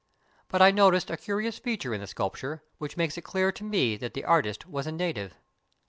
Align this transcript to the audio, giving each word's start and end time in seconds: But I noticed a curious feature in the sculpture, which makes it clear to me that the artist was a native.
But 0.47 0.63
I 0.63 0.71
noticed 0.71 1.11
a 1.11 1.15
curious 1.15 1.59
feature 1.59 1.93
in 1.93 2.01
the 2.01 2.07
sculpture, 2.07 2.63
which 2.79 2.97
makes 2.97 3.19
it 3.19 3.21
clear 3.21 3.51
to 3.51 3.63
me 3.63 3.97
that 3.97 4.15
the 4.15 4.25
artist 4.25 4.65
was 4.65 4.87
a 4.87 4.91
native. 4.91 5.35